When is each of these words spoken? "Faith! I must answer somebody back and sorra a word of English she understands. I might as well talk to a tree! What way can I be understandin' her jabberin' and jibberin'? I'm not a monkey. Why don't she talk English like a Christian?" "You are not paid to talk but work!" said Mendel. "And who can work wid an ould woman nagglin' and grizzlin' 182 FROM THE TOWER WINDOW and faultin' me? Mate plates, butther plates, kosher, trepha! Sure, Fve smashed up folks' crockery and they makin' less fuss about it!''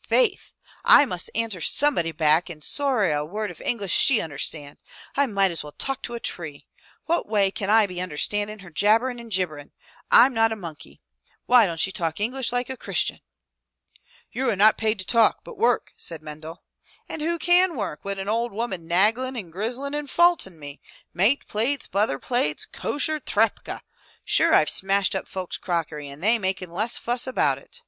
"Faith! 0.00 0.54
I 0.86 1.04
must 1.04 1.28
answer 1.34 1.60
somebody 1.60 2.12
back 2.12 2.48
and 2.48 2.64
sorra 2.64 3.14
a 3.18 3.26
word 3.26 3.50
of 3.50 3.60
English 3.60 3.92
she 3.92 4.22
understands. 4.22 4.82
I 5.18 5.26
might 5.26 5.50
as 5.50 5.62
well 5.62 5.72
talk 5.76 6.00
to 6.04 6.14
a 6.14 6.18
tree! 6.18 6.66
What 7.04 7.28
way 7.28 7.50
can 7.50 7.68
I 7.68 7.86
be 7.86 8.00
understandin' 8.00 8.60
her 8.60 8.70
jabberin' 8.70 9.18
and 9.20 9.30
jibberin'? 9.30 9.72
I'm 10.10 10.32
not 10.32 10.50
a 10.50 10.56
monkey. 10.56 11.02
Why 11.44 11.66
don't 11.66 11.78
she 11.78 11.92
talk 11.92 12.20
English 12.20 12.52
like 12.52 12.70
a 12.70 12.76
Christian?" 12.78 13.20
"You 14.30 14.48
are 14.48 14.56
not 14.56 14.78
paid 14.78 14.98
to 15.00 15.04
talk 15.04 15.44
but 15.44 15.58
work!" 15.58 15.92
said 15.98 16.22
Mendel. 16.22 16.62
"And 17.06 17.20
who 17.20 17.38
can 17.38 17.76
work 17.76 18.02
wid 18.02 18.18
an 18.18 18.30
ould 18.30 18.50
woman 18.52 18.86
nagglin' 18.88 19.36
and 19.38 19.52
grizzlin' 19.52 19.92
182 19.92 20.06
FROM 20.06 20.06
THE 20.06 20.06
TOWER 20.06 20.52
WINDOW 20.54 20.56
and 20.56 20.58
faultin' 20.58 20.58
me? 20.58 20.80
Mate 21.12 21.46
plates, 21.46 21.86
butther 21.88 22.18
plates, 22.18 22.64
kosher, 22.64 23.20
trepha! 23.20 23.82
Sure, 24.24 24.52
Fve 24.52 24.70
smashed 24.70 25.14
up 25.14 25.28
folks' 25.28 25.58
crockery 25.58 26.08
and 26.08 26.22
they 26.22 26.38
makin' 26.38 26.70
less 26.70 26.96
fuss 26.96 27.26
about 27.26 27.58
it!'' 27.58 27.82